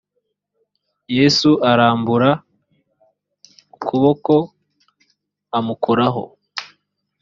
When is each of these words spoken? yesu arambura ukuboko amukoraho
yesu 1.17 1.49
arambura 1.71 2.29
ukuboko 3.75 4.35
amukoraho 5.57 6.23